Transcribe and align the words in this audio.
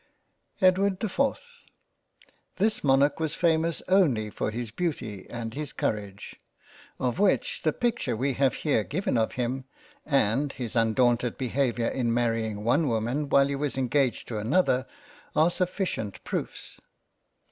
EDWARD 0.63 0.99
the 0.99 1.05
4th 1.05 1.59
THIS 2.55 2.83
Monarch 2.83 3.19
was 3.19 3.35
famous 3.35 3.83
only 3.87 4.31
for 4.31 4.49
his 4.49 4.71
Beauty 4.71 5.29
and 5.29 5.53
his 5.53 5.73
Courage, 5.73 6.37
of 6.99 7.19
which 7.19 7.61
the 7.61 7.71
Picture 7.71 8.17
we 8.17 8.33
have 8.33 8.55
here 8.55 8.83
given 8.83 9.15
of 9.15 9.33
him, 9.33 9.65
and 10.03 10.53
his 10.53 10.75
undaunted 10.75 11.37
Behaviour 11.37 11.89
in 11.89 12.11
marrying 12.11 12.63
one 12.63 12.87
Woman 12.87 13.29
while 13.29 13.45
he 13.47 13.55
was 13.55 13.77
engaged 13.77 14.27
to 14.29 14.39
another, 14.39 14.87
are 15.35 15.51
sufficient 15.51 16.23
proofs. 16.23 16.79